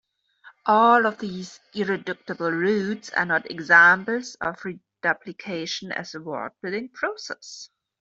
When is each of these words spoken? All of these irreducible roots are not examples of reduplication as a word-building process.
All 0.65 1.05
of 1.05 1.19
these 1.19 1.59
irreducible 1.75 2.49
roots 2.49 3.11
are 3.11 3.23
not 3.27 3.51
examples 3.51 4.33
of 4.41 4.57
reduplication 4.65 5.91
as 5.91 6.15
a 6.15 6.19
word-building 6.21 6.89
process. 6.89 7.69